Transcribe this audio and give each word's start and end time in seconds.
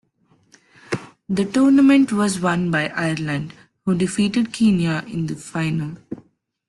The 1.29 1.45
tournament 1.45 2.11
was 2.11 2.39
won 2.39 2.71
by 2.71 2.87
Ireland 2.89 3.53
who 3.85 3.93
defeated 3.93 4.51
Kenya 4.51 5.03
in 5.05 5.27
the 5.27 5.35
final. 5.35 5.97